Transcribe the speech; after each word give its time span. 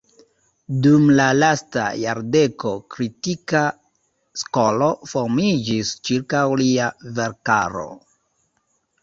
Dum 0.85 1.03
la 1.17 1.25
lasta 1.41 1.83
jardeko 2.03 2.71
kritika 2.95 3.61
skolo 4.45 4.89
formiĝis 5.13 5.93
ĉirkaŭ 6.11 6.43
lia 6.65 6.91
verkaro. 7.21 7.87